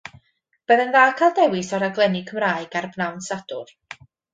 [0.71, 3.75] Bydde'n dda cael dewis o raglenni Cymraeg ar bnawn Sadwrn.